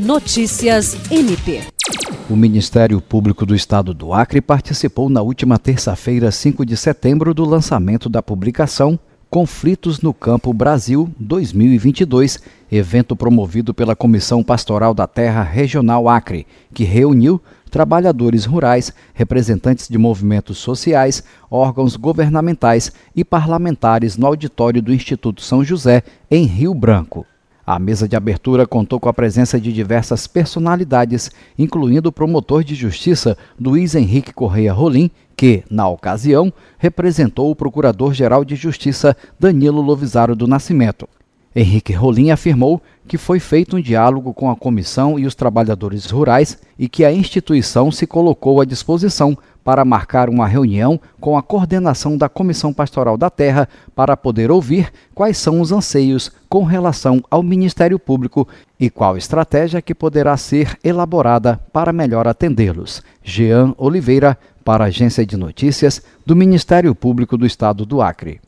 [0.00, 1.60] Notícias MP.
[2.30, 7.44] O Ministério Público do Estado do Acre participou na última terça-feira, 5 de setembro, do
[7.44, 12.40] lançamento da publicação Conflitos no Campo Brasil 2022,
[12.72, 17.38] evento promovido pela Comissão Pastoral da Terra Regional Acre, que reuniu
[17.70, 25.62] trabalhadores rurais, representantes de movimentos sociais, órgãos governamentais e parlamentares no auditório do Instituto São
[25.62, 27.26] José, em Rio Branco.
[27.70, 32.74] A mesa de abertura contou com a presença de diversas personalidades, incluindo o promotor de
[32.74, 40.34] justiça Luiz Henrique Correia Rolim, que, na ocasião, representou o procurador-geral de justiça Danilo Lovisaro
[40.34, 41.08] do Nascimento.
[41.54, 46.56] Henrique Rolim afirmou que foi feito um diálogo com a comissão e os trabalhadores rurais
[46.78, 52.16] e que a instituição se colocou à disposição para marcar uma reunião com a coordenação
[52.16, 57.42] da Comissão Pastoral da Terra para poder ouvir quais são os anseios com relação ao
[57.42, 58.46] Ministério Público
[58.78, 63.02] e qual estratégia que poderá ser elaborada para melhor atendê-los.
[63.22, 68.40] Jean Oliveira, para a Agência de Notícias do Ministério Público do Estado do Acre.